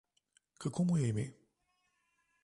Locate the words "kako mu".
0.61-0.95